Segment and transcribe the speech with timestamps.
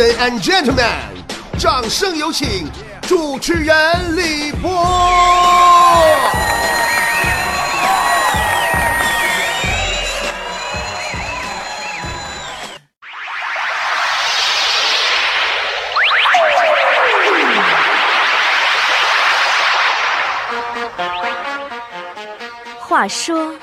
[0.00, 0.88] And gentlemen，
[1.58, 2.66] 掌声有请
[3.02, 4.70] 主持人李波。
[22.78, 23.54] 话说，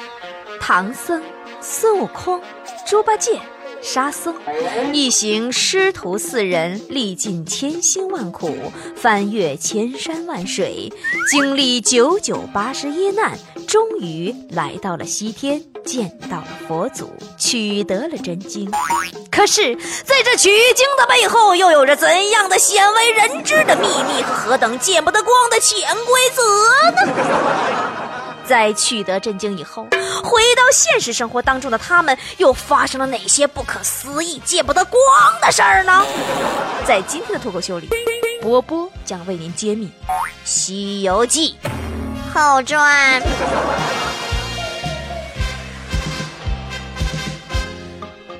[0.61, 1.23] 唐僧、
[1.59, 2.39] 孙悟空、
[2.85, 3.39] 猪八戒。
[3.87, 4.35] 沙僧
[4.91, 8.53] 一行师徒四人，历尽千辛万苦，
[8.97, 10.91] 翻越千山万水，
[11.31, 18.69] 经历九九八十一难，终于来到了西天，见到了佛祖，取得了真经。
[19.31, 19.73] 可是，
[20.03, 26.43] 在这取经的背后，又有着怎样的鲜为人知的秘密和何等见不得光的潜规则
[26.91, 27.96] 呢？
[28.47, 29.83] 在取得震惊以后，
[30.23, 35.01] 回到现实生活当中的他们又发生了哪些不可思议、见不得光
[35.41, 36.05] 的事儿呢？
[36.85, 37.89] 在今天的脱口秀里，
[38.41, 39.87] 波波将为您揭秘
[40.45, 41.57] 《西游记》
[42.33, 43.21] 后传。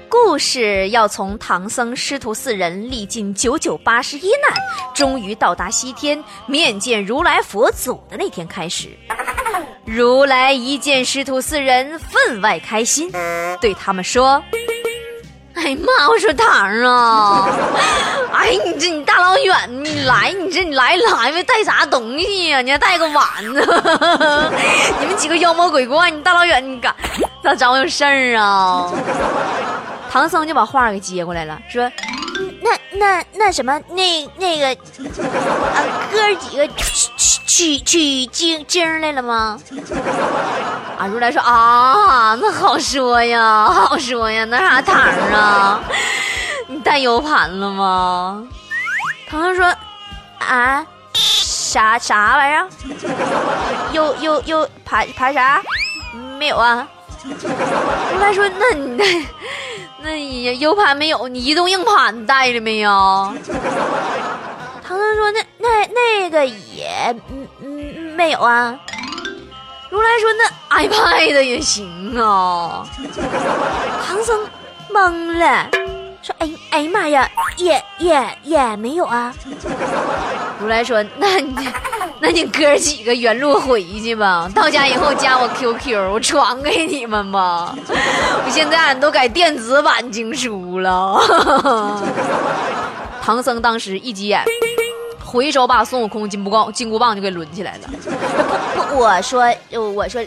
[0.09, 4.53] 故事要从唐僧师徒四人历尽九九八十一难，
[4.95, 8.97] 终于到达西天面见如来佛祖的那天开始。
[9.87, 13.09] 如来一见师徒四人，分外开心，
[13.61, 14.43] 对他们说
[15.55, 17.47] ：“哎妈，我说堂啊，
[18.35, 22.59] 哎，你这你大老远你来，你这你来来没带啥东西呀？
[22.59, 23.61] 你还带个碗呢？
[24.99, 26.93] 你们几个妖魔鬼怪，你大老远你干
[27.41, 28.91] 咋找我有事儿啊？”
[30.11, 31.89] 唐僧就把话给接过来了，说。
[32.91, 35.77] 那那那什么，那那个，啊，
[36.11, 37.09] 哥几个取
[37.45, 39.59] 取取经经来了吗？
[40.97, 44.95] 啊，如来说啊，那好说呀，好说呀，那啥糖
[45.33, 45.79] 啊？
[46.67, 48.47] 你带 U 盘了吗？
[49.29, 49.65] 唐僧说
[50.39, 52.67] 啊，啥啥玩意儿
[53.93, 55.61] ？U U U 盘盘啥？
[56.37, 56.87] 没有啊。
[57.23, 59.03] 如来说那你那。
[60.07, 62.89] 那 U 盘没有，你移动硬盘带了没有？
[64.81, 67.67] 唐僧说：“那那那个也嗯嗯
[68.15, 68.73] 没有啊。”
[69.91, 72.87] 如来说：“那 iPad 也行啊。
[74.07, 74.47] ”唐僧
[74.89, 75.69] 懵了，
[76.27, 79.33] 说：“哎哎呀妈呀，也也也没有啊。”
[80.59, 81.69] 如来说：“那你。”
[82.19, 87.75] 那你哥几个原路回去吧，到家以后加我 QQ，我传给你们吧。
[87.87, 92.01] 我现在俺都改电子版经书了。
[93.21, 94.43] 唐僧当时一急眼，
[95.23, 97.89] 回手把孙悟空金箍棒金箍棒就给抡起来了。
[98.75, 99.43] 不 不，我说
[99.93, 100.19] 我说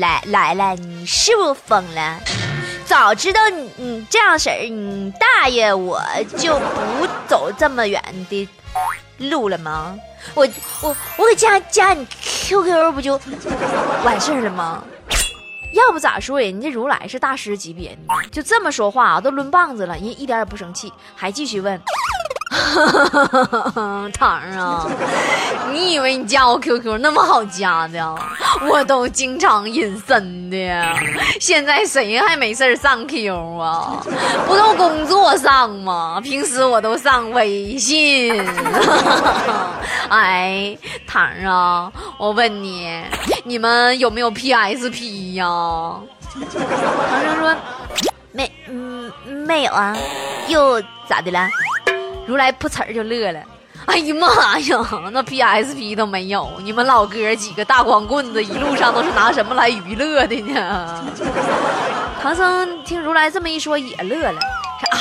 [0.00, 2.20] 来来来，你是不是疯了？
[2.98, 6.00] 早知道你你这样式儿，你大爷我
[6.38, 8.48] 就不走这么远的
[9.18, 9.94] 路了吗？
[10.34, 10.48] 我
[10.80, 13.20] 我我给加加你 QQ 不就
[14.02, 14.82] 完事儿了吗？
[15.74, 17.98] 要不咋说人家如来是大师级别的，
[18.30, 21.78] 就这么说话啊，都抡棒子了，人一点也不生气，还继续问。
[24.16, 24.86] 糖啊，
[25.72, 28.14] 你以为你加我 QQ 那么好加的？
[28.68, 30.56] 我都经常隐身的。
[31.40, 34.02] 现在谁还没事上 Q 啊？
[34.46, 36.20] 不都工作上吗？
[36.22, 38.34] 平时我都上微信。
[40.08, 43.02] 哎，糖啊，我问你，
[43.44, 45.44] 你们有没有 PSP 呀？
[46.32, 47.54] 唐僧说
[48.32, 49.10] 没，嗯，
[49.46, 49.96] 没有啊，
[50.48, 51.48] 又咋的了？
[52.26, 53.40] 如来噗呲儿就乐了，
[53.86, 54.76] 哎呀妈呀，
[55.12, 61.04] 那 PSP 都没有，你们老哥几个大光棍子一路上都是拿什么来娱乐的呢？
[62.20, 64.40] 唐僧听如来这么一说也乐了，
[64.80, 64.98] 说啊，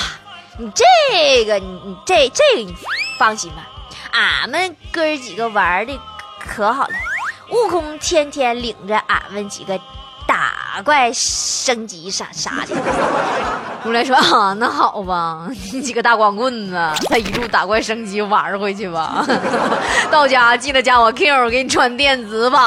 [0.59, 2.75] 你这个你你这这个你
[3.17, 3.67] 放心吧，
[4.11, 5.99] 俺们哥几个玩的
[6.39, 6.93] 可好了，
[7.49, 9.79] 悟空天天领着俺们几个。
[10.75, 12.75] 打怪升级啥啥的，
[13.85, 16.75] 如 来说啊，那好吧， 你几个大光棍子，
[17.07, 19.25] 他一路打怪升级玩回去吧。
[20.11, 22.61] 到家记得加我 Q，给你穿电子版。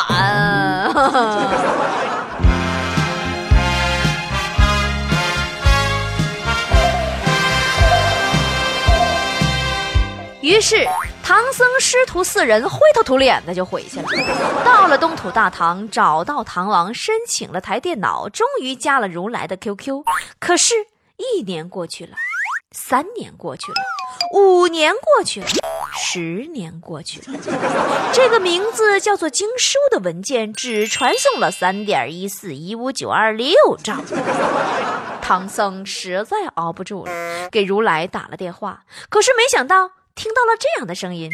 [10.40, 10.88] 于是。
[11.28, 14.06] 唐僧师徒四人灰头土脸的就回去了。
[14.64, 20.04] 到了东土大唐，找到唐王，申请了台电脑，终于加了如来的 QQ。
[20.40, 20.74] 可是，
[21.18, 22.12] 一年过去了，
[22.72, 23.76] 三年过去了，
[24.32, 25.46] 五年过去了，
[25.98, 27.38] 十年过去了，
[28.14, 33.54] 这个名字叫做经书的文件只传送了三点一四一五九二六
[33.84, 33.96] 兆。
[35.20, 41.30] 唐僧实在熬不住了，给如来打了电话，可是没想到听到了这样的声音。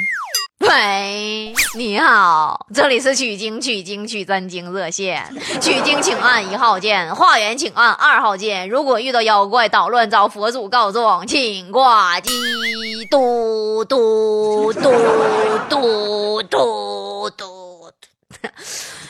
[0.59, 5.25] 喂，你好，这里是取经取经取真经热线，
[5.59, 8.69] 取经请按一号键，化缘请按二号键。
[8.69, 12.31] 如果遇到妖怪捣乱找佛祖告状，请挂机。
[13.11, 17.91] 嘟嘟嘟嘟嘟嘟。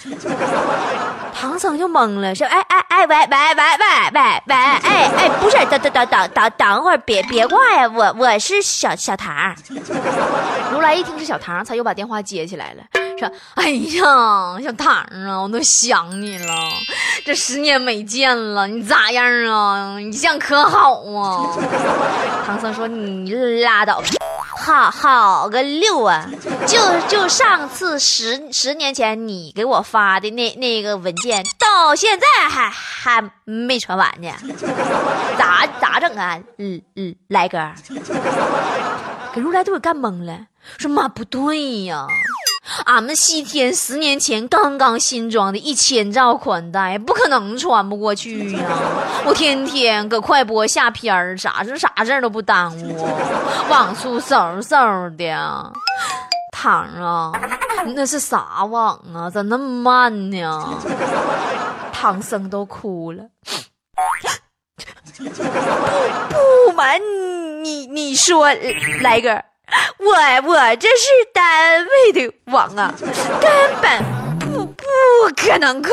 [1.35, 9.55] 唐僧就懵了，说：“哎哎哎，喂喂喂喂喂喂，哎哎，不是，等等等等等等会儿，别别挂呀，我我是小小唐。
[10.73, 12.83] ”如来一听是小唐，才又把电话接起来了，
[13.19, 14.05] 说：“哎呀，
[14.63, 16.55] 小唐啊，我都想你了，
[17.25, 19.99] 这十年没见了，你咋样啊？
[19.99, 21.49] 你现在可好啊？”
[22.47, 24.07] 唐僧说：“你拉倒吧。”
[24.65, 26.27] 好好个六啊！
[26.67, 34.33] 就就上次十十年前你给我发的那那个文件，到现在还还没传完呢，
[35.37, 36.39] 咋咋整啊？
[36.57, 37.59] 嗯嗯，来哥，
[39.35, 40.47] 给如来都给干懵了，
[40.79, 42.07] 说妈不对呀。
[42.87, 48.61] 俺们西天十年前刚刚新装的一千兆宽带，不可能穿不过去呀！
[49.27, 53.07] 我天天搁快播下片儿，啥事啥事都不耽误，
[53.69, 55.73] 网速嗖嗖的。
[56.53, 57.33] 糖啊，
[57.95, 59.29] 那是啥网啊？
[59.29, 60.81] 咋那么慢呢？
[61.93, 63.25] 唐僧都哭了。
[65.19, 66.99] 不不瞒
[67.63, 68.49] 你你说，
[69.03, 69.45] 来个。
[69.99, 72.93] 我我这是单位的网啊，
[73.41, 73.51] 根
[73.81, 74.05] 本
[74.39, 74.85] 不不
[75.37, 75.91] 可能快。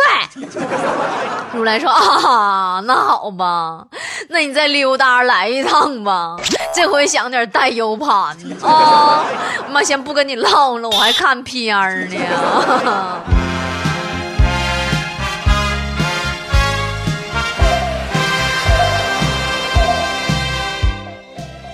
[1.54, 3.86] 如来说啊，那好吧，
[4.30, 6.36] 那你再溜达来一趟吧，
[6.74, 9.26] 这回想点带 U 盘啊。
[9.70, 11.76] 妈先不跟你唠了，我还看片
[12.10, 13.41] 呢。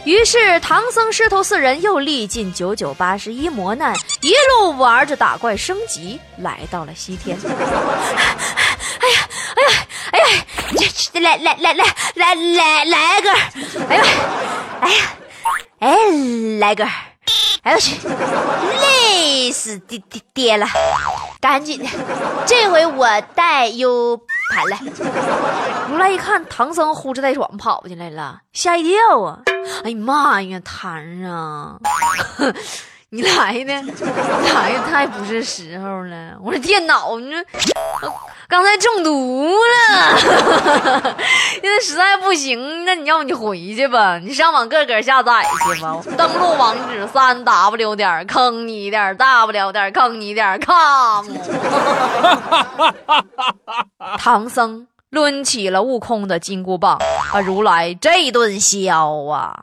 [0.08, 7.38] 于是唐僧师徒四人又历尽九九八十一磨难，一路玩着打怪升级，来到了西天。
[7.44, 9.70] 哎呀，哎呀，
[10.14, 10.26] 哎呀，
[11.12, 13.32] 这来来来来来来来个，
[13.90, 14.04] 哎呀，
[14.80, 15.18] 哎呀，
[15.80, 15.90] 哎
[16.62, 16.86] 来个，
[17.64, 20.66] 哎我去，累死爹爹爹了，
[21.42, 21.90] 赶紧的，
[22.46, 24.18] 这回我带有
[24.52, 24.78] 盘了。
[25.90, 29.40] 如来一看唐僧呼哧带喘跑进来了，吓一跳啊！
[29.84, 31.78] 哎呀妈呀，坛啊，
[33.10, 33.74] 你来的，
[34.54, 36.36] 来的太不是时候了！
[36.42, 37.44] 我说电脑，你说
[38.50, 40.16] 刚才中毒了，
[41.62, 46.02] 现在实在不行，那你要不你回去吧，你上网个个下载去吧。
[46.18, 51.26] 登录网址：三 w 点儿坑你点儿，大不了点儿坑你点儿 com。
[54.18, 54.88] 唐僧。
[55.10, 57.00] 抡起了悟空的金箍棒，
[57.32, 59.58] 把如来这顿削啊！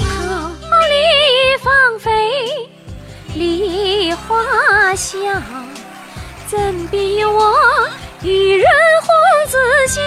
[0.00, 0.96] 桃李
[1.62, 2.10] 芳菲，
[3.34, 5.20] 梨花香，
[6.48, 7.54] 怎比我
[8.22, 8.65] 与人
[9.86, 10.00] 红紫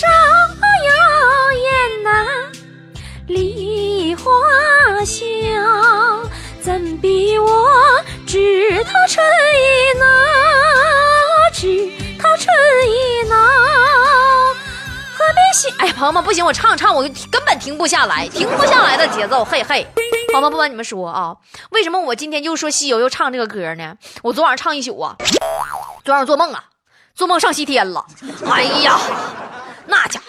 [0.00, 0.06] 香？
[5.04, 6.30] 香，
[6.62, 7.68] 怎比我
[8.26, 10.06] 知他春意恼？
[11.52, 12.46] 知他春
[12.88, 13.34] 意恼，
[15.16, 15.68] 何必喜？
[15.78, 19.84] 哎呀，朋友们，不行，我唱唱，我根本停不下来，停不下来的节奏，嘿嘿。
[20.32, 21.34] 朋友们，不瞒你们说啊，
[21.70, 23.96] 为什么我今天又说西游又唱这个歌呢？
[24.22, 25.16] 我昨晚上唱一宿啊，
[26.04, 26.64] 昨晚上做梦啊，
[27.18, 28.06] 做梦上西天了。
[28.48, 28.96] 哎呀，
[29.86, 30.26] 那家伙。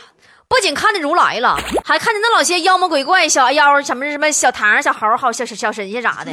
[0.47, 1.55] 不仅看见如来了，
[1.85, 6.31] 还看见那老些妖魔鬼怪、小妖什么什么小唐、小猴、好小小小神仙啥的。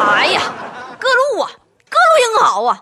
[0.00, 0.40] 哎呀，
[0.98, 1.50] 各路啊，
[1.90, 2.80] 各路英豪啊！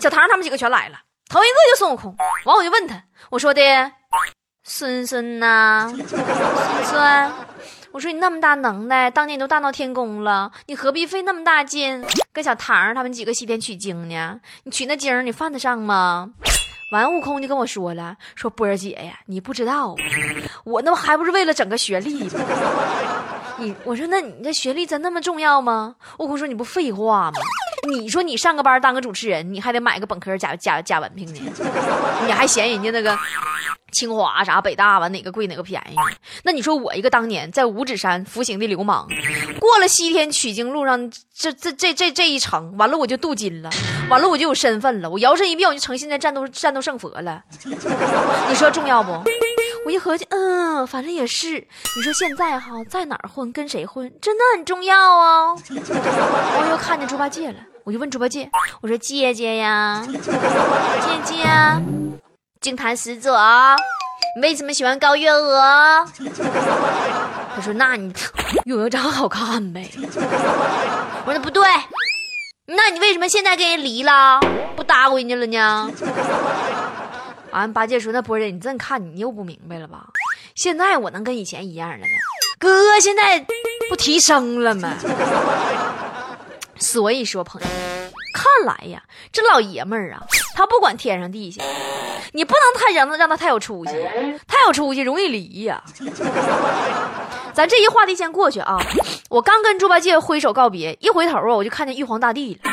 [0.00, 0.96] 小唐他们几个全来了，
[1.28, 2.16] 头一个就孙悟空。
[2.44, 3.62] 完我就问他，我说的
[4.64, 6.20] 孙孙呐，孙
[6.84, 7.32] 孙，
[7.92, 14.40] 我说你那么大能耐，当年你都大闹天宫了，你何必费那么大劲跟小唐他们几个西天取经呢？
[14.62, 16.30] 你取那经你犯得上吗？
[16.92, 19.94] 完，悟空就跟我说了，说波儿姐呀，你不知道，
[20.64, 22.40] 我那还不是为了整个学历吗？
[23.58, 25.96] 你我说，那你这学历真那么重要吗？
[26.18, 27.38] 悟空说，你不废话吗？
[27.88, 31.40] 你说你上个班当个主持人，你还得买个本科假假假文凭呢，
[32.24, 33.18] 你还嫌人家那个
[33.90, 35.94] 清华啥北大吧哪个贵哪个便宜？
[36.44, 39.06] 那你说我一个当年在五指山服刑的流氓，
[39.58, 43.70] 过了西天取经路上这这这这这一程，完了我就镀金了，
[44.08, 47.42] 完了我就有身份了，我摇身一变我就成现在战斗战斗圣佛了。
[48.48, 49.12] 你说重要不？
[49.86, 51.66] 我一合计，嗯，反正也是。
[51.96, 55.54] 你说现在哈在哪儿混跟谁混，真的很重要啊。
[55.54, 58.50] 我又看见猪八戒了，我就问猪八戒，
[58.82, 60.18] 我说姐姐呀， 姐
[61.24, 62.19] 姐。
[62.60, 63.34] 净坛使者，
[64.36, 66.06] 你为什么喜欢高月娥？
[67.56, 68.12] 他说：“那你
[68.66, 71.66] 月娥长得好看呗。”我说：“那不对，
[72.66, 74.38] 那你为什么现在跟人离了，
[74.76, 75.90] 不搭回去了呢？”
[77.50, 80.08] 完，八戒说：“那波儿，你这看你又不明白了吧？
[80.54, 82.04] 现在我能跟以前一样了吗？
[82.58, 83.42] 哥现在
[83.88, 84.96] 不提升了吗？
[86.78, 87.66] 所以说，朋友，
[88.34, 89.02] 看来呀，
[89.32, 90.20] 这老爷们儿啊，
[90.54, 91.64] 他不管天上地下。”
[92.32, 93.92] 你不能太让他让他太有出息，
[94.46, 95.82] 太有出息容易离呀。
[97.52, 98.78] 咱这一话题先过去啊。
[99.28, 102.70] 我刚跟猪八戒挥手告别，一回头啊，我就看见玉皇大帝了。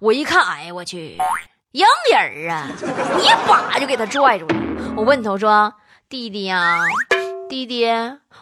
[0.00, 1.18] 我一看，哎呀我去，
[1.72, 2.68] 硬人啊！
[3.20, 4.54] 一把就给他拽住了。
[4.96, 5.72] 我问他，我说
[6.08, 6.78] 弟弟呀，
[7.48, 7.86] 弟弟，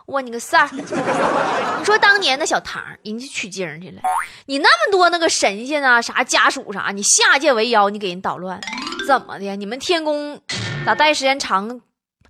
[0.07, 0.69] 问你个事儿。
[0.71, 4.02] 你说当年那小唐人家取经去了，
[4.45, 8.61] 你那么多那个神仙啊，啥家属啥，你下界为妖，你给人捣乱。
[9.07, 9.55] 怎么的？
[9.57, 10.41] 你们天宫
[10.85, 11.81] 咋待时间长，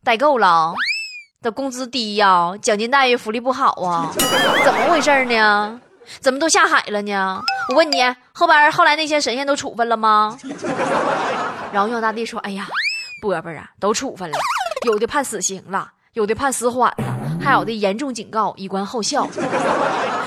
[0.05, 0.75] 待够了？
[1.43, 2.53] 的工资低呀？
[2.61, 4.13] 奖金待遇福利不好啊？
[4.17, 5.81] 怎么回事呢？
[6.21, 7.43] 怎么都下海了呢？
[7.71, 8.03] 我问你，
[8.33, 10.39] 后边后来那些神仙都处分了吗？
[11.73, 12.67] 然后玉皇大帝说：“哎呀，
[13.23, 14.39] 波波啊，都处分了，
[14.87, 19.27] 有的判死刑了，有的判死缓了，还有的严重警告，以观后效。”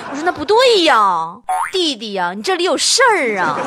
[0.09, 1.37] 我说：“那不对呀。”
[1.71, 3.57] 弟弟呀，你这里有事儿啊？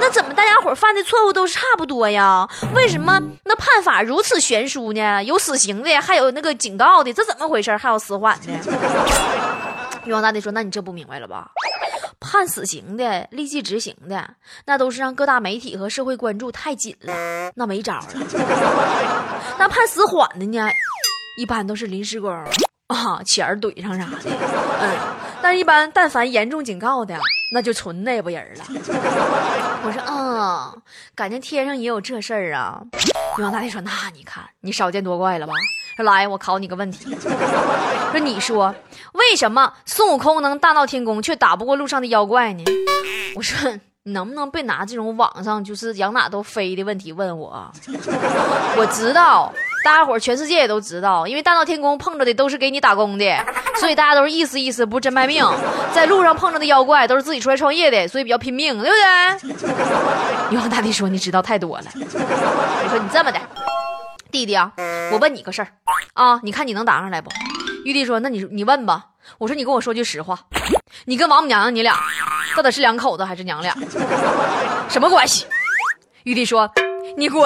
[0.00, 2.48] 那怎么大家伙犯的错误都差不多呀？
[2.74, 5.22] 为什么那判法如此悬殊呢？
[5.22, 7.76] 有死刑的，还有那个警告的，这怎么回事？
[7.76, 8.52] 还有死缓的？
[10.04, 11.50] 玉皇大帝说：“那你这不明白了吧？
[12.18, 14.34] 判死刑的、立即执行的，
[14.64, 18.06] 那都是让各大媒体和社会关注太紧了，那没招了。
[19.58, 20.68] 那判死缓的呢，
[21.36, 22.32] 一般都是临时工
[22.86, 24.30] 啊，钱儿怼上啥的。
[24.80, 24.96] 嗯，
[25.42, 27.18] 但一般但凡严重警告的。”
[27.54, 28.64] 那就纯内部人了。
[29.84, 30.82] 我说，嗯，
[31.14, 32.80] 感觉天上也有这事儿啊。
[33.36, 35.52] 玉皇大帝说：“那你看，你少见多怪了吧？”
[35.96, 37.14] 说来，我考你个问题。
[38.10, 38.74] 说你说，
[39.12, 42.64] 为什么孙悟空能大闹天宫，却打不过路上的妖怪呢？
[43.36, 43.70] 我说，
[44.04, 47.70] 你能不能别拿这种网上就是养哪都飞的问题问我？
[48.78, 49.52] 我知道。
[49.84, 53.24] 大家伙全世界也都知道，因为大闹天宫碰着的都是给你打工的，
[53.80, 55.44] 所以大家都是意思意思，不是真卖命。
[55.92, 59.66] 在路上碰着的妖怪都是自己出来创业的，所以比较拼命，对不对？
[60.54, 63.40] 玉皇大帝说：“你知道太多了。”我说：“你这么的，
[64.30, 64.70] 弟弟啊，
[65.12, 65.68] 我问你个事儿
[66.14, 67.30] 啊，你看你能答上来不？”
[67.84, 69.06] 玉帝说：“那你你问吧。”
[69.38, 70.38] 我说：“你跟我说句实话，
[71.06, 71.98] 你跟王母娘娘你俩
[72.56, 73.74] 到底是两口子还是娘俩？
[74.88, 75.46] 什么关系？”
[76.24, 76.70] 玉帝说
[77.16, 77.42] ：“你滚。”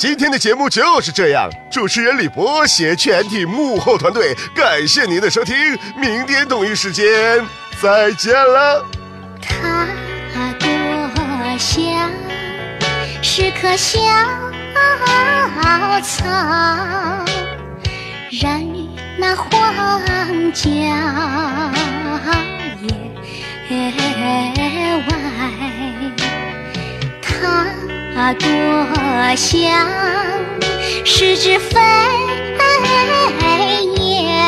[0.00, 5.54] 今天的节目就是这样，主持人李博携全体幕后团队，感谢您的收听，
[5.94, 7.04] 明天同一时间
[7.82, 8.82] 再见了。
[9.50, 9.86] 他
[10.58, 10.66] 多
[11.58, 12.10] 香，
[13.20, 14.00] 是棵小
[16.02, 16.24] 草，
[18.40, 18.88] 染绿
[19.18, 19.50] 那荒
[20.54, 20.70] 郊
[28.22, 28.46] 它多
[29.34, 29.88] 香，
[31.06, 31.80] 是只飞
[33.96, 34.44] 燕，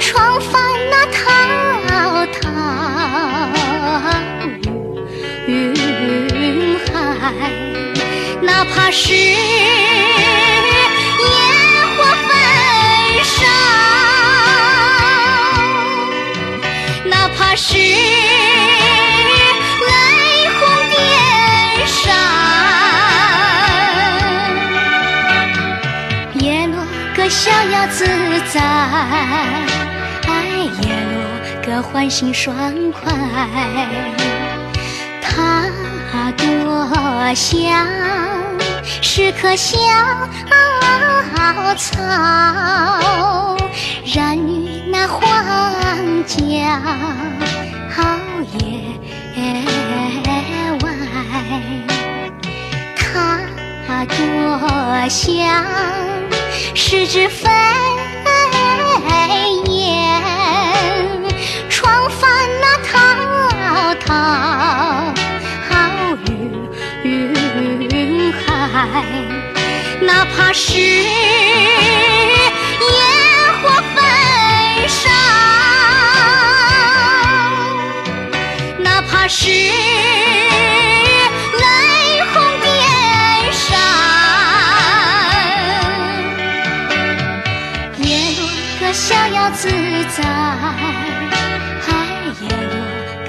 [0.00, 0.60] 闯翻
[0.90, 2.40] 那滔滔
[5.46, 5.72] 云
[6.92, 6.92] 海，
[8.42, 9.14] 哪怕是
[27.90, 28.04] 自
[28.52, 28.60] 在，
[30.82, 31.16] 叶落
[31.64, 32.54] 个欢心爽
[32.92, 33.12] 快。
[35.20, 35.64] 它
[36.36, 37.86] 多想，
[39.02, 39.78] 是棵小
[41.76, 43.56] 草，
[44.04, 45.22] 染绿那荒
[46.26, 46.70] 郊野
[50.82, 50.86] 外。
[53.86, 56.17] 它多想。
[56.74, 57.48] 是只飞
[59.70, 60.22] 燕，
[61.68, 62.92] 闯翻那滔
[64.06, 64.08] 滔
[67.02, 69.04] 云海，
[70.00, 71.04] 哪怕是野
[73.62, 73.96] 火焚
[74.88, 75.10] 烧，
[78.78, 79.50] 哪怕是
[90.16, 90.22] 在，
[92.40, 92.74] 叶落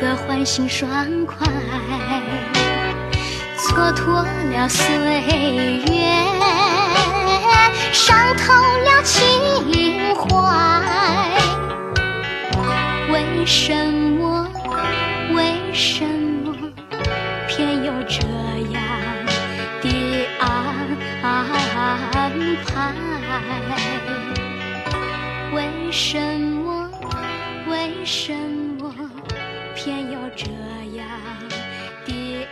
[0.01, 0.87] 个欢欣爽
[1.25, 1.35] 快。
[3.57, 4.81] 蹉跎了岁
[5.87, 5.93] 月，
[7.93, 9.17] 伤透了情
[10.15, 10.19] 怀。
[13.11, 14.18] 为什么？
[28.11, 28.91] 什么
[29.75, 30.47] 偏有这
[30.97, 31.07] 样
[32.07, 32.47] 的？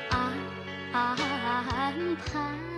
[0.93, 2.76] 安排。